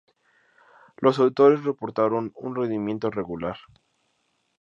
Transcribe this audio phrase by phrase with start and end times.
[0.97, 3.57] Los autores reportaron un rendimiento regular.